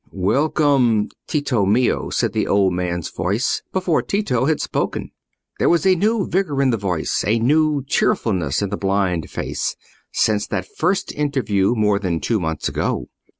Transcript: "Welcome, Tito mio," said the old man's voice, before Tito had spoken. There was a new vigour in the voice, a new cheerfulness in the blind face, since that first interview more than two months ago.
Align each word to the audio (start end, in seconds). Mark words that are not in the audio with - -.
"Welcome, 0.13 1.09
Tito 1.27 1.63
mio," 1.63 2.09
said 2.09 2.33
the 2.33 2.47
old 2.47 2.73
man's 2.73 3.11
voice, 3.11 3.61
before 3.71 4.01
Tito 4.01 4.45
had 4.45 4.59
spoken. 4.59 5.11
There 5.59 5.69
was 5.69 5.85
a 5.85 5.93
new 5.93 6.25
vigour 6.25 6.59
in 6.63 6.71
the 6.71 6.77
voice, 6.77 7.23
a 7.27 7.37
new 7.37 7.83
cheerfulness 7.85 8.63
in 8.63 8.69
the 8.71 8.77
blind 8.77 9.29
face, 9.29 9.75
since 10.11 10.47
that 10.47 10.65
first 10.75 11.11
interview 11.13 11.75
more 11.75 11.99
than 11.99 12.19
two 12.19 12.39
months 12.39 12.67
ago. 12.67 13.09